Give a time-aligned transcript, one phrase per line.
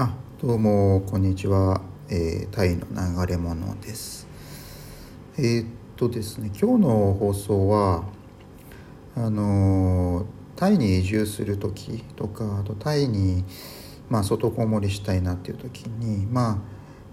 [0.00, 4.28] あどうもこんにちは、えー、タイの流れ者です。
[5.36, 8.04] えー、っとですね今日の放送は
[9.16, 10.24] あの
[10.54, 13.44] タイに移住する時とかあとタイに
[14.08, 16.62] まあ外こもりしたいなっていう時にま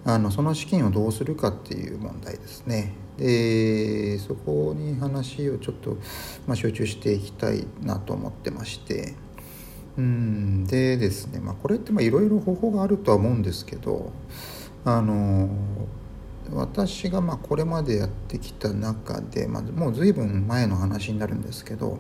[0.05, 2.93] ああのその資金をどうするかっていう問題ですね。
[3.17, 5.97] でそこに話をちょっと、
[6.45, 9.25] まあ、集中していきたいなと思ってまして。
[9.98, 10.66] うん。
[10.66, 14.12] でですね、まあ、これっていろいろ方法があるとは思うんですけど
[14.84, 15.49] あの
[16.54, 21.99] 私がまこれまでやってきた中で、まあ、もう随分前の話になるんですけど、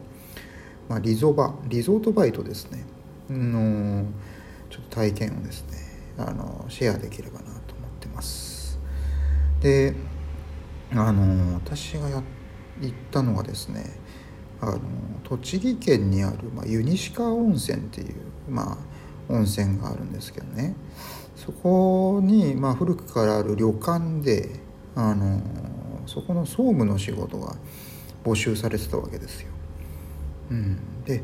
[0.87, 2.85] まあ、リゾバリゾートバイトですね。
[3.29, 4.05] の
[4.69, 5.79] ちょっと体験をですね
[6.17, 8.79] あのシェアできればなと思ってます。
[9.61, 9.95] で
[10.91, 12.21] あの私がや
[12.81, 13.83] 行ったのはですね
[14.65, 14.79] あの
[15.23, 18.15] 栃木県にある、まあ、湯西川温泉っていう、
[18.49, 18.77] まあ、
[19.29, 20.75] 温泉があるんですけどね。
[21.35, 24.49] そこに、まあ、古くからある旅館で
[24.95, 25.41] あの
[26.07, 27.55] そこの総務の仕事が
[28.23, 29.49] 募集されてたわけですよ。
[30.51, 31.23] うん、で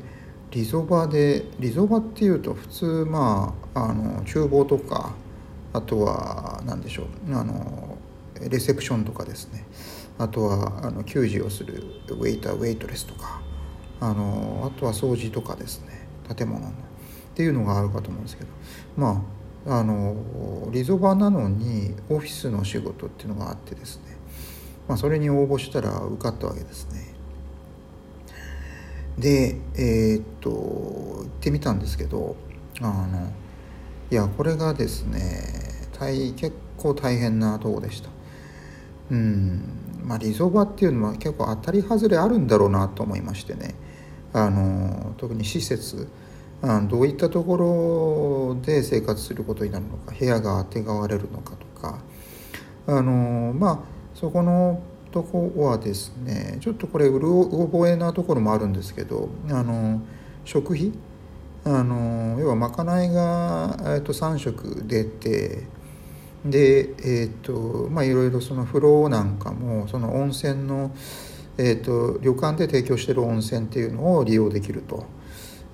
[0.51, 5.13] リゾバでリゾバっていうと普通まああの厨房とか
[5.73, 7.97] あとは何でしょうあの
[8.49, 9.65] レセプションとかですね。
[10.17, 13.41] あとはあの給仕をするウェイターウェイトレスとか
[13.99, 16.07] あのあとは掃除とかですね。
[16.35, 16.69] 建物の。
[16.69, 16.73] っ
[17.33, 18.49] ていうのがあるかと思うんですけど。
[18.97, 20.15] まああの
[20.71, 24.17] リゾバなのにオフィスの仕事っていうのがあってですね、
[24.87, 27.13] まあ、それに応募したら受かったわけですね。
[29.19, 32.35] でえー、っと行ってみたんですけど
[32.81, 33.31] あの
[34.09, 35.19] いやこれがですね
[35.99, 38.09] 大結構大変なとこでした。
[39.11, 39.61] うん。
[40.03, 43.75] まあ、リゾバっていうのは結構当たり外れあるんだろうなと思いましてね。
[44.33, 46.07] あの特に施設
[46.87, 51.99] どういったところで生活することになるのか部屋があてがわれるのかとか。
[52.87, 53.79] あのまあ
[54.15, 60.01] そこのとこはですねちょっとこれうろ覚えなところもあるんですけどあの
[60.45, 60.91] 食費。
[61.63, 65.63] あの要はまかないが、えっと、3食出て
[66.45, 70.91] でえっ、とまあいろいろその風呂なんかもその温泉の、
[71.57, 75.05] えっと、旅館で提供してる温泉っていうのを利用できると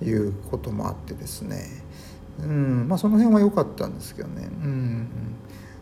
[0.02, 1.64] いうこともあってですね。
[2.40, 4.48] うんまあその辺は良かったんですけどね。
[4.62, 5.08] うん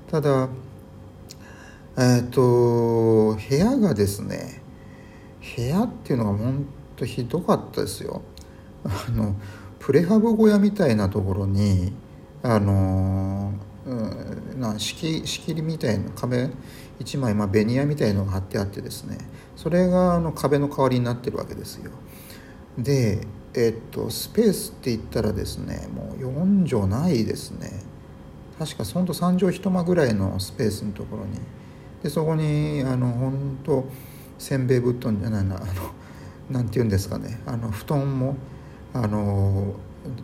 [0.08, 0.48] ただ
[1.98, 4.62] えっ、と部屋がですね
[5.56, 6.64] 部屋っていうのが本
[6.94, 8.22] 当ひどかったですよ。
[8.84, 9.34] あの
[9.80, 11.92] プレハブ小屋みたいなところに
[12.42, 13.35] あの
[13.86, 16.50] うん、な仕切りみたいな壁
[16.98, 19.18] 1枚、まあ、ベニヤみたいのが貼ってあってですね。
[19.54, 21.92] それがあの壁の代わりになってるわけですよ。
[22.76, 27.70] でえっとスペースって言ったらですねもう4畳ないですね。
[28.58, 31.38] 確かほんと3畳一間ぐらいのスペースのところに。
[32.02, 33.84] でそこにあの本当
[34.38, 35.66] せんべい布団じゃないなあの
[36.50, 37.40] なんて言うんですかね。
[37.46, 38.36] あの布団も
[38.92, 39.74] あの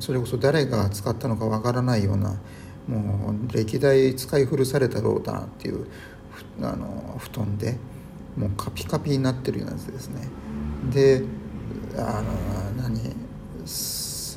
[0.00, 2.36] それこそ誰が使ったのかわからないような
[2.88, 5.87] もう歴代使い古されたろうだなっていう
[6.60, 7.76] あの布団で
[8.37, 10.28] もうカピカピになってるようなやつですね。
[10.92, 11.22] で
[11.97, 12.98] あの何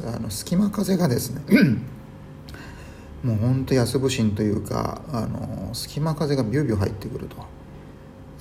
[0.06, 1.42] あの隙間風がですね
[3.24, 7.38] もうほんと安不審というかあの隙間風がビュービュー入ってくると。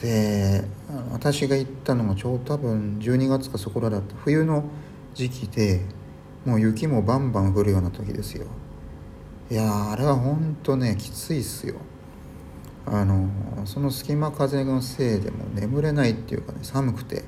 [0.02, 0.64] で
[1.12, 4.64] 私が行ったのがちょうど多分12月かそこらだった冬の
[5.14, 5.80] 時期で
[6.44, 8.46] もう雪もバンバン降るような時ですよ。
[9.50, 11.76] いやあれは本当ねきついっすよ。
[12.86, 13.28] あの
[13.66, 17.24] その隙間風のせいでも眠れないっていうかね寒くて。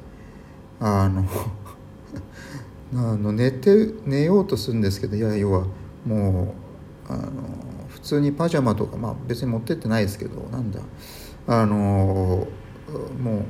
[0.78, 1.24] あの
[2.94, 5.66] あの寝て寝ようとするんですけどいや要は
[6.06, 6.54] も
[7.08, 7.32] うあの
[7.88, 10.80] 普通にパジャマとかまあ別に持ってってないですけどなんだ。
[11.48, 12.46] あの
[13.22, 13.44] もう、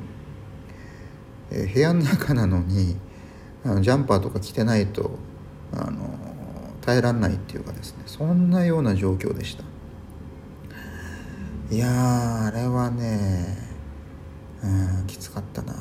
[1.51, 2.97] え部屋の中なのに
[3.65, 5.13] あのジャンパーとか着てないと
[5.73, 6.16] あの
[6.87, 9.65] 耐えられないっていうかですねそんなような状況でした。
[11.69, 13.59] いやあれはね
[14.63, 15.75] うんきつかったな。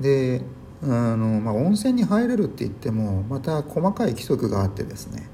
[0.00, 0.42] で
[0.82, 5.28] あの、まあ、温泉に入れるって言ってもまた細かい規則があってですね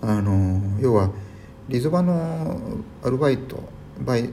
[0.00, 1.10] あの要は
[1.68, 2.56] リゾバの
[3.02, 3.62] アルバイト
[4.00, 4.30] バイ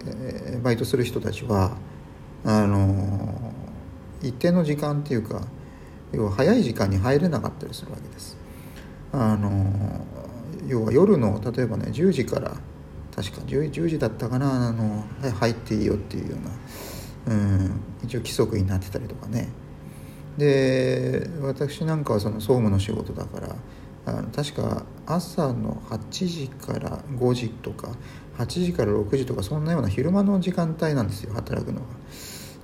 [0.61, 1.75] バイトする人たちは
[2.43, 3.51] あの
[4.21, 5.41] 一定の時間っていうか
[6.11, 8.44] 要は早い時間に入れなかったりするわけです。
[9.11, 10.05] あの
[10.67, 12.57] 要は夜の例えばね10時から
[13.15, 15.05] 確か 10, 10時だったかなあの
[15.39, 16.37] 入っていいよっていうよ
[17.27, 19.49] うな、うん、一応規則になってたりとかね
[20.37, 23.55] で私なんかはその総務の仕事だから
[24.05, 27.95] あの確か朝の8時から5時とか
[28.37, 31.87] 8時から6時とかそんなような昼間の時間帯なんですよ働くのが。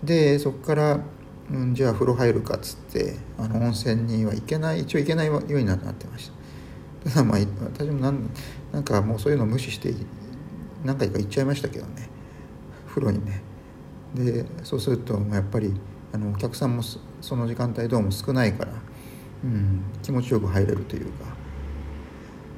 [0.03, 0.99] でそこから、
[1.51, 6.31] うん、じゃあ風呂入るかっつってあの温泉には行けない一応行けないようになってまし
[7.03, 7.09] た。
[7.09, 8.29] ただまあ私もなん
[8.71, 9.93] なんかもうそういうの無視して
[10.85, 12.09] 何回か行っちゃいましたけどね
[12.87, 13.41] 風呂にね。
[14.15, 15.73] でそうするとやっぱり
[16.13, 18.73] あのお客さんもその時間帯どうも少ないから、
[19.43, 21.25] うん、気持ちよく入れるというか、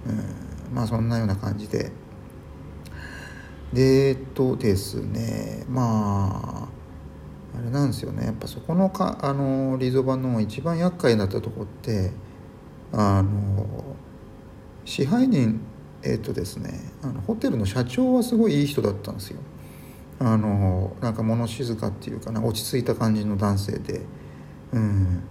[0.07, 1.91] うん、まあそんなような感じで
[3.71, 6.82] でえっとですねまあ
[7.55, 8.25] あれなんですよね。
[8.25, 12.11] やっぱそこのかあのリゾバの一番厄介になったとこって
[12.91, 13.83] あの
[14.85, 15.59] 支配人
[16.03, 19.39] えっとですねあのホテルの社長はすごいいい人だったんですよ。
[20.19, 24.01] あのなんか物静かっていうかな落ち着いた感じの男性で、
[24.71, 25.23] うん、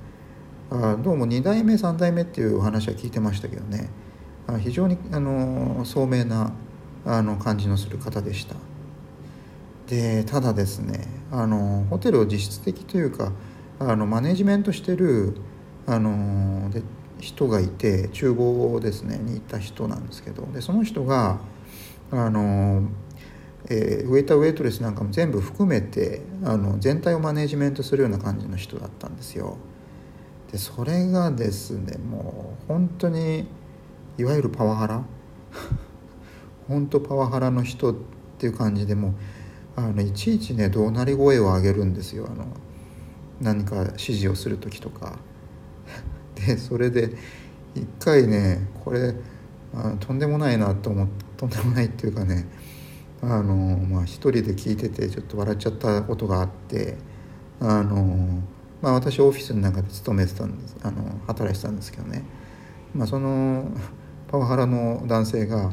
[0.71, 3.89] あどうも2代目3代目っていうお話は聞いてましたけどね。
[4.47, 6.53] あ非常にあの聡明な
[7.05, 8.57] あの感じのする方でした。
[9.93, 13.31] でただですねあのホテルを実質的というか
[13.79, 15.37] あのマネジメントしてる
[15.87, 16.83] あので
[17.21, 21.41] 人がいて厨房ですねにいた人なんですけどでその人が
[22.11, 22.89] あの
[23.71, 29.56] えー、ウェイターウェイトレスなんかも全部含めてあの全体をマネジメントするような感じの人だったんですよ。
[30.50, 33.47] でそれがですねもう本当に
[34.19, 35.05] いわゆるパワハラ？
[36.67, 37.97] 本当パワハラの人っ
[38.38, 39.12] ていう感じでもう
[39.77, 42.27] あのいちいちね怒鳴り声を上げるんですよ。
[42.31, 42.47] あの
[43.41, 45.19] 何か指示をする時とか。
[46.35, 47.15] でそれで
[47.75, 49.15] 一回ねこれ
[49.75, 52.47] あとんでもないなと思ってとんでもないっていうかね
[53.21, 56.97] あのまあ一人で聞いててちょっと笑っちゃったことがあって
[57.61, 58.43] あの
[58.81, 60.77] まあ私オフィスの中で勤めてたんです。
[60.83, 62.25] あの働いてたんですけどね、
[62.95, 63.71] まあ、その
[64.29, 65.73] パワハラの男性が、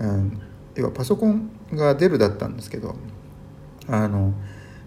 [0.00, 0.40] うん、
[0.74, 2.94] 要はパソコンがデルだったんですけど
[3.88, 4.32] あの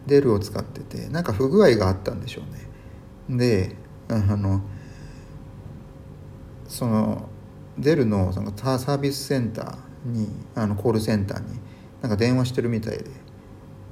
[0.05, 2.41] デルを使っててなんか不具合があったんでしょ
[3.29, 3.37] うね。
[3.37, 3.75] で
[4.09, 4.61] あの
[6.67, 7.29] その
[7.77, 11.59] デルのそのサービスセンターにあのコールセンターに
[12.01, 13.27] なんか電話してるみたいで。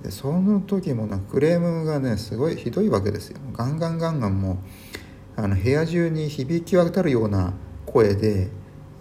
[0.03, 3.39] でその時もなんかクレームがねすごいひどいわけですよ。
[3.53, 7.53] ガンガンガンガンもうあの部屋中に響き渡るような
[7.87, 8.49] 声で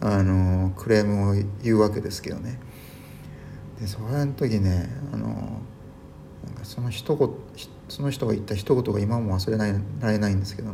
[0.01, 2.59] あのクレームを言うわけですけどね。
[3.81, 5.35] でそれの時ねあのなん
[6.55, 7.31] かその一言
[7.89, 10.73] その人が言った一言が今も忘れないられないんですけど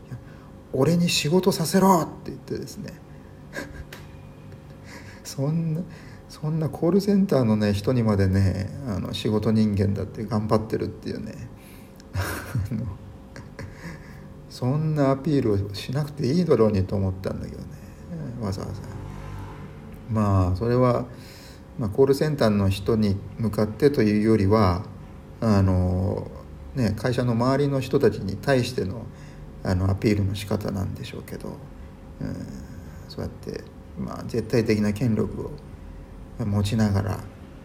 [0.72, 2.92] 「俺に仕事させろ!」って言ってですね。
[5.24, 5.80] そんな
[6.28, 11.32] そんなコールセンターのね人にまでねあの仕事人間だって頑張ってるっていうね。
[14.50, 17.68] そんなアピールをしなくていいだろうにと思ったんだけどね。
[18.40, 18.96] わざわざ。
[20.10, 21.04] まあそれは、
[21.78, 24.84] まあ、コールセンターの人に向かってというよりは
[25.40, 26.30] あの、
[26.74, 29.04] ね、会社の周りの人たちに対しての
[29.62, 31.48] あのアピールの仕方なんでしょうけど、
[32.20, 32.36] うん、
[33.08, 33.64] そうやって
[33.98, 35.50] まあ、絶対的な権力
[36.38, 37.20] を持ちながら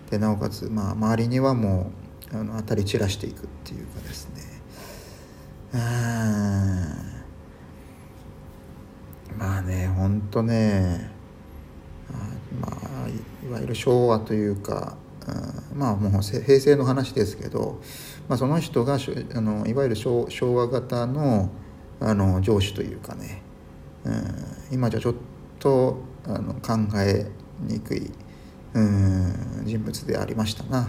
[0.10, 1.92] でなおかつ、まあ、周りにはも
[2.34, 4.42] うあの当たり散らしていくっていうかですね。
[9.38, 11.10] まあねほんとね
[12.62, 12.81] まあ
[13.52, 14.96] いわゆる昭和というか
[15.76, 17.82] まあもう平成の話ですけど、
[18.30, 21.50] まあ、その人があのいわゆる昭和型の
[22.00, 23.44] あの上司というかね、
[24.06, 24.36] うん、
[24.72, 25.16] 今じゃちょっ
[25.60, 27.30] とあの考え
[27.60, 28.10] にくい
[28.74, 30.88] うん人物でありましたな。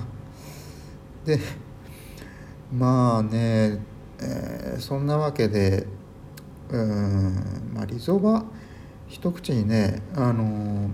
[1.25, 1.41] で
[2.73, 3.81] まあね、
[4.21, 5.85] えー、そんなわけで
[6.71, 8.45] うん、まあ、リゾバ
[9.09, 10.89] 一口にねあの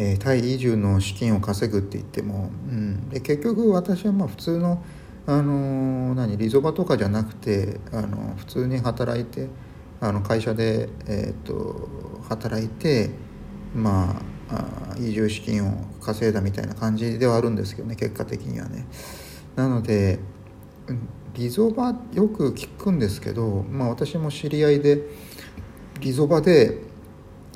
[0.00, 4.80] えー、タイ移住の資金を稼ぐって言っても、うん、で結局私はまあ普通の、
[5.26, 9.48] あの何リゾバとかじゃなくてあの普通に働いて
[10.00, 11.88] あの会社で、えーと、
[12.28, 13.10] 働いて
[13.74, 18.86] まあ移住資金を稼いだみたいな感じではあるんですけどね結果的にはね。
[19.56, 20.20] なので
[21.34, 25.02] リゾバよく聞くんですけど、まあ、私も知り合いで
[26.00, 26.78] リゾバで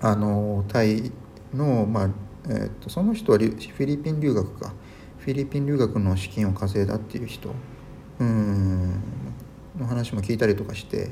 [0.01, 1.13] あのタイ
[1.55, 2.11] の、まあ
[2.49, 4.73] えーと、その人はフィリピン留学か
[5.19, 7.55] フィリピン留学の資金を稼いだっていう人
[8.19, 9.03] うん
[9.79, 11.11] の話も聞いたりとかして。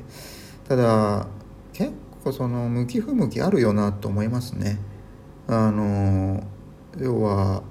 [0.71, 1.27] ただ
[1.73, 4.79] 結構その向き不向きあるよなと思いますね。
[5.49, 6.45] あの
[6.97, 7.65] 要は、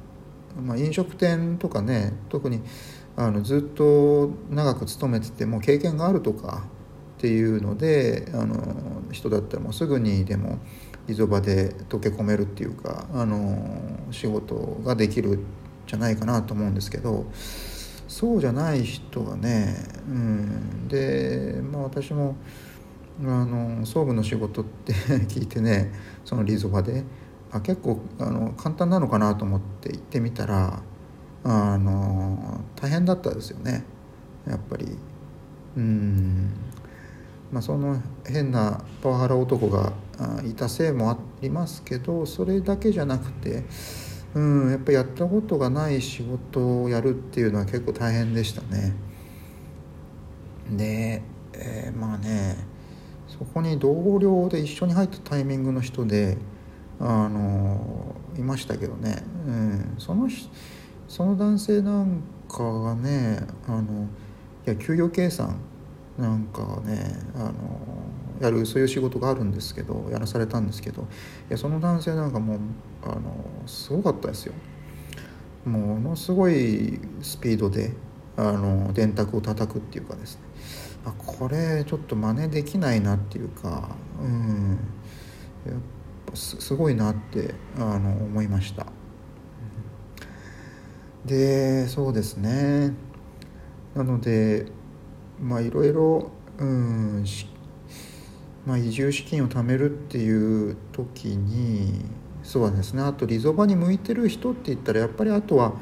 [0.62, 2.62] まあ、飲食店とかね特に
[3.16, 6.64] あのずっと長く勤めてても経験があるとか
[7.20, 10.60] っていうのであの人だったらもうすぐにでも
[11.10, 13.58] リゾバで溶け込めるっていうかあの
[14.12, 15.40] 仕事ができる
[15.88, 17.26] じゃないかなと思うんですけど
[18.08, 19.76] そうじゃない人がね、
[20.08, 22.36] うん、で、まあ、私も
[23.22, 24.94] あの総務の仕事って
[25.26, 25.92] 聞いてね
[26.24, 27.04] そのリゾバで
[27.52, 30.84] あ結構あの簡単なのかなと思って行ってみたら
[31.44, 33.84] あの大変だったですよね
[34.48, 34.96] やっぱり。
[35.76, 36.52] うん。
[37.52, 39.94] まあその変なパワハラ男が
[40.46, 43.64] いたせいもありますけどそれだけじゃなくて
[44.36, 48.94] うんやっぱりやったことがない仕事をやるっていうのは結構大変でしたね。
[50.72, 52.58] で、えー、まあね
[53.28, 56.38] そこに同僚で一緒に入ったタイミングの人で
[57.00, 60.28] あのいましたけどね、うん、その
[61.08, 64.08] その男性なんかがねあの
[64.68, 65.60] いや給与計算
[66.20, 67.54] なんかねあの
[68.42, 71.06] やるそういう仕事があるんですけどやらされたんですけどい
[71.50, 72.60] やその男性なんかもう
[73.04, 73.22] あの
[73.66, 74.54] すごかったですよ。
[75.66, 77.94] ものすごいスピードで
[78.38, 80.42] あの電卓を叩くっていうかですね。
[81.06, 83.90] あこれちょっと真似できないなっていうか
[84.22, 84.80] うん。
[85.66, 85.76] やっ
[86.26, 88.86] ぱすごいなってあの思いました。
[91.26, 92.94] でそうですね。
[93.96, 94.68] なので
[95.42, 97.26] まあいろいろうん
[98.66, 102.04] まあ、移住資金を貯めるっていう時に
[102.44, 105.74] そうですねあとリゾバに向いてる人って言ったらやっぱりあとは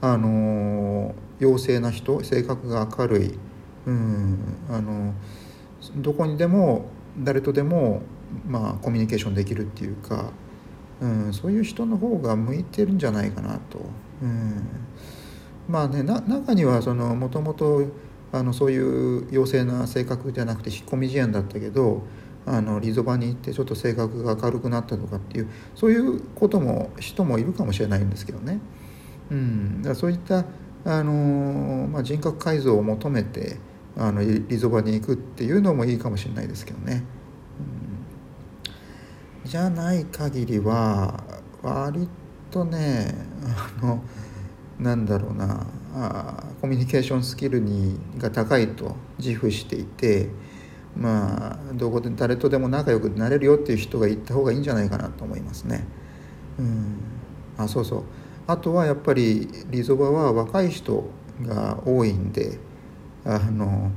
[0.00, 3.38] あの陽性な人性格が明るい、
[3.86, 4.38] うん、
[4.70, 5.14] あの
[5.96, 6.86] どこにでも
[7.18, 8.02] 誰とでも、
[8.48, 10.30] まあ、コミュニケーションできるっていうか、
[11.00, 13.78] うん、そういう人の方が向いてるんじゃないかなと。
[14.22, 14.66] うん
[15.68, 17.82] まあね中にはそのもともと
[18.32, 22.02] あのそういう陽性な性格じゃなくて引っ込み思案だったけど
[22.46, 28.58] あのリゾバに行ってちょっと性格が明るくなったとかっていうそういうことも人もいるかもしれないんですけどね。
[29.30, 30.44] うん、だからそういった
[30.84, 33.58] あの、まあ、人格改造を求めて
[33.96, 37.04] あのリゾバに行くっていうのもいいかもしれないですけどね。
[39.44, 41.22] うん、じゃない限りは
[41.62, 42.08] 割
[42.50, 43.14] とね
[43.80, 44.02] あの
[44.80, 50.30] なんだろうなあコミュニケーションスキルにが高いと自負していて
[50.96, 55.86] まあどこで誰とでも仲良くなれるよっていう人がいった方がいいんじゃないかなと思いますね。
[56.58, 56.96] うん、
[57.56, 58.02] あそうそう。
[58.46, 61.04] あとはやっぱりリゾバは若い人
[61.42, 62.58] が多いんで
[63.24, 63.90] あの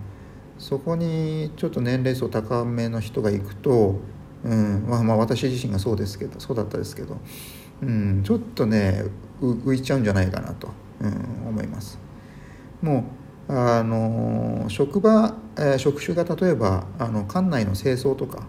[0.57, 3.99] そこにちょっと年齢層高めの人が行くと、
[4.43, 4.85] うん。
[4.87, 7.17] まあ、まあ私自身がそうですけどそうだったですけど、
[7.81, 9.03] うん、ちょっとね
[9.41, 10.69] 浮いちゃうんじゃないかなと、
[11.01, 11.99] うん、思います。
[12.81, 13.05] も
[13.49, 18.47] うあの職場、えー、職種が例えばあの館内の清掃とか、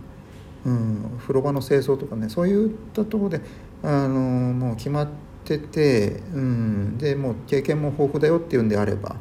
[0.65, 3.41] うん、風呂場の清掃とかねそういったところで
[3.83, 5.09] あのもう決まっ
[5.45, 9.17] てて、うん、でもう経験も豊富だよっていうんであれば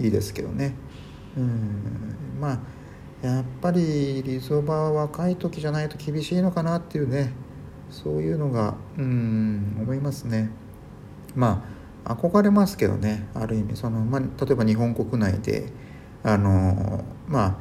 [0.00, 0.74] いいですけどね、
[1.36, 2.58] うん、まあ
[3.22, 7.32] やっぱりリゾバは若い時じゃないと厳しいのかなっていうね
[7.90, 10.50] そういうのがうん思いますね。
[11.34, 11.75] まあ
[12.14, 13.28] 憧れますけどね。
[13.34, 13.76] ある意味。
[13.76, 15.72] その、まあ、例えば日本国内で
[16.22, 17.56] あのまあ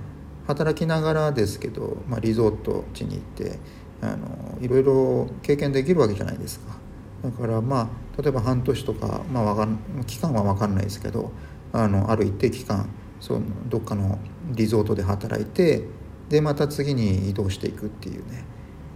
[0.48, 3.60] 働きながらですけど、まあ、リゾート地に行って
[4.02, 6.78] あのいろいろ経験できるわけじゃないですか。
[7.24, 11.32] だからまあ例えば半年とか、まあ、わかん期間は分かんないですけど
[11.74, 12.88] あのある一定期間
[13.20, 14.20] そのどっかの
[14.52, 15.84] リゾートで働いて
[16.30, 18.46] でまた次に移動していくっていうね。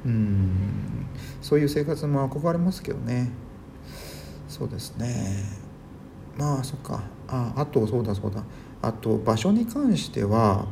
[0.05, 1.07] うん。
[1.41, 3.31] そういう生活も憧れますけどね。
[4.49, 5.43] そうですね。
[6.35, 7.03] まあそっか。
[7.27, 8.43] ああとそうだそうだ。
[8.81, 10.65] あと場所に関しては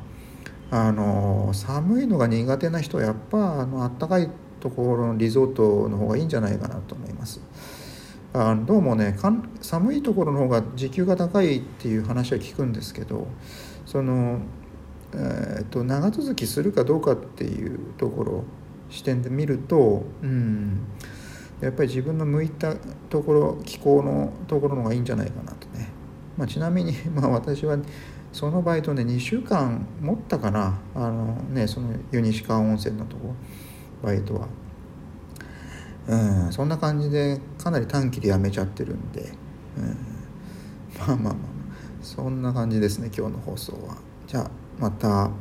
[0.71, 4.29] あの寒いのが苦手な人はやっぱあの暖かい
[4.59, 7.39] ところのリゾートの方がいいんじゃないかなと思います。
[8.33, 9.15] あどうもね
[9.61, 13.27] 寒いところの方が時給が高いっていう話は聞くんですけど
[13.85, 14.41] その、
[15.13, 18.43] えーと、と長続きするかどうかっていうところ
[18.89, 20.81] 視点で見るとうん
[21.61, 22.75] やっぱり自分の向いた
[23.09, 25.89] ところ気候のところの方がいいんじゃないかなとね、
[26.37, 27.77] まあ、ちなみに まあ私は
[28.31, 30.77] そのバイトね2週間持ったかな。
[30.93, 33.33] あのねその湯西川温泉のとこ
[34.03, 34.47] バイトは。
[36.07, 39.29] うんそんな感じでかなり短期で辞めちゃってるんで、
[39.77, 39.97] うん、
[40.99, 41.33] まあまあまあ
[42.01, 43.97] そんな感じですね今日の放送は。
[44.27, 45.31] じゃあまた。